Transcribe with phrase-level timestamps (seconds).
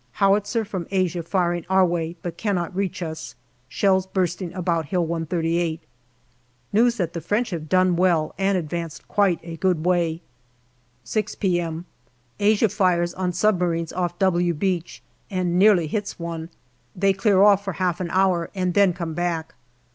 [0.13, 3.35] Howitzer from Asia firing our way, but cannot reach us.
[3.69, 5.79] Shells bursting about Hill 138.
[6.73, 10.23] News that the French have done well and advanced quite a good way.
[11.03, 11.85] 140 GALLIPOLI DIARY 6 p.m.
[12.39, 16.49] Asia fires on submarines off" W" Beach and nearly hits one.
[16.95, 19.53] They clear off for half an hour and then come back.